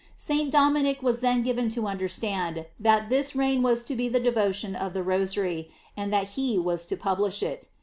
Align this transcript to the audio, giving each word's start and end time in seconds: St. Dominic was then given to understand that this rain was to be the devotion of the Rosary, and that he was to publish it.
St. 0.17 0.49
Dominic 0.49 1.03
was 1.03 1.19
then 1.19 1.43
given 1.43 1.69
to 1.69 1.85
understand 1.85 2.65
that 2.79 3.11
this 3.11 3.35
rain 3.35 3.61
was 3.61 3.83
to 3.83 3.93
be 3.93 4.09
the 4.09 4.19
devotion 4.19 4.75
of 4.75 4.95
the 4.95 5.03
Rosary, 5.03 5.69
and 5.95 6.11
that 6.11 6.29
he 6.29 6.57
was 6.57 6.87
to 6.87 6.97
publish 6.97 7.43
it. 7.43 7.69